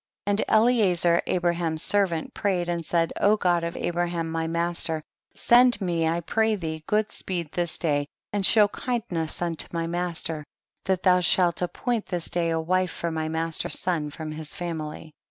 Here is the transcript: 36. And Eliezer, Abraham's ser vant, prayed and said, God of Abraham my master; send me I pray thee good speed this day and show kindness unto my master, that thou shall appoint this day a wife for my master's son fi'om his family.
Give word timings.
36. 0.25 0.31
And 0.31 0.51
Eliezer, 0.57 1.21
Abraham's 1.27 1.83
ser 1.83 2.07
vant, 2.07 2.33
prayed 2.33 2.67
and 2.67 2.83
said, 2.83 3.13
God 3.19 3.63
of 3.63 3.77
Abraham 3.77 4.31
my 4.31 4.47
master; 4.47 5.03
send 5.35 5.79
me 5.79 6.07
I 6.07 6.21
pray 6.21 6.55
thee 6.55 6.83
good 6.87 7.11
speed 7.11 7.51
this 7.51 7.77
day 7.77 8.07
and 8.33 8.43
show 8.43 8.67
kindness 8.67 9.43
unto 9.43 9.67
my 9.71 9.85
master, 9.85 10.43
that 10.85 11.03
thou 11.03 11.19
shall 11.19 11.53
appoint 11.61 12.07
this 12.07 12.31
day 12.31 12.49
a 12.49 12.59
wife 12.59 12.89
for 12.89 13.11
my 13.11 13.29
master's 13.29 13.77
son 13.79 14.09
fi'om 14.09 14.33
his 14.33 14.55
family. 14.55 15.11